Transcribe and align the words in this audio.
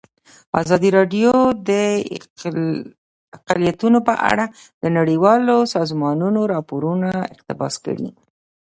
ازادي 0.61 0.89
راډیو 0.97 1.31
د 1.69 1.69
اقلیتونه 3.37 3.97
په 4.07 4.13
اړه 4.31 4.45
د 4.81 4.83
نړیوالو 4.97 5.55
سازمانونو 5.75 6.39
راپورونه 6.53 7.09
اقتباس 7.35 7.73
کړي. 7.85 8.09